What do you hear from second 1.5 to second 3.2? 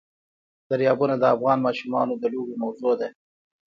ماشومانو د لوبو موضوع ده.